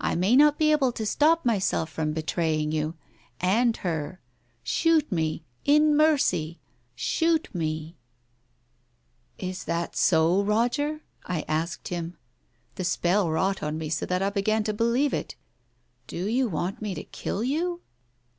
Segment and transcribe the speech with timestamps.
[0.00, 2.94] I may not be able to stop myself from betraying you—
[3.38, 4.18] and her.
[4.62, 6.58] Shoot me, in mercy!
[6.94, 7.94] Shoot me!'""
[9.48, 12.16] Is that so, Roger?" I asked him.
[12.76, 15.36] The spell wrought on me so that I began to believe it."
[16.06, 17.82] Do you want me to kill you